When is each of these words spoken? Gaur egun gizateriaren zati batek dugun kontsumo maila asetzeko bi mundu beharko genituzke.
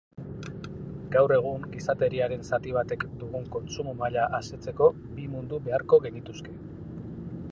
Gaur 1.15 1.33
egun 1.35 1.67
gizateriaren 1.73 2.47
zati 2.55 2.73
batek 2.79 3.05
dugun 3.23 3.45
kontsumo 3.57 3.93
maila 4.01 4.25
asetzeko 4.39 4.87
bi 5.19 5.27
mundu 5.35 5.63
beharko 5.67 6.03
genituzke. 6.07 6.57